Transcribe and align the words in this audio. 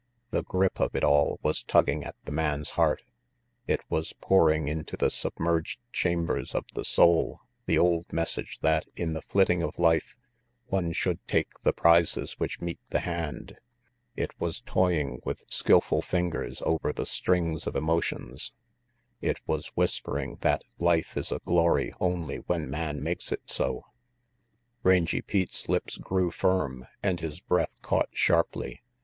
The 0.31 0.41
grip 0.41 0.79
of 0.79 0.95
it 0.95 1.03
all 1.03 1.39
was 1.43 1.61
tugging 1.61 2.03
at 2.03 2.15
the 2.25 2.31
man's 2.31 2.71
heart; 2.71 3.03
it 3.67 3.81
was 3.87 4.13
pouring 4.13 4.67
into 4.67 4.97
the 4.97 5.11
submerged 5.11 5.79
chambers 5.91 6.55
of 6.55 6.65
the 6.73 6.83
soul 6.83 7.41
the 7.67 7.77
old 7.77 8.11
message 8.11 8.61
that 8.61 8.87
in 8.95 9.13
the 9.13 9.21
flitting 9.21 9.61
of 9.61 9.77
life 9.77 10.17
one 10.65 10.91
should 10.91 11.19
take 11.27 11.53
the 11.61 11.71
prizes 11.71 12.39
which 12.39 12.59
meet 12.59 12.79
the 12.89 13.01
hand; 13.01 13.57
it 14.15 14.31
was 14.41 14.61
toying 14.61 15.19
with 15.23 15.45
skilful 15.53 16.01
fingers 16.01 16.63
over 16.65 16.91
the 16.91 17.05
strings 17.05 17.67
of 17.67 17.75
emo 17.75 18.01
tions; 18.01 18.53
it 19.21 19.37
was 19.45 19.67
whispering 19.75 20.37
that 20.41 20.63
life 20.79 21.15
is 21.15 21.31
a 21.31 21.41
glory 21.45 21.93
only 21.99 22.37
when 22.37 22.71
man 22.71 23.03
makes 23.03 23.31
it 23.31 23.47
so. 23.51 23.85
Rangy 24.81 25.21
Pete's 25.21 25.69
lips 25.69 25.99
grew 25.99 26.31
firm 26.31 26.87
and 27.03 27.19
his 27.19 27.39
breath 27.39 27.79
caught 27.83 28.09
sharply. 28.13 28.81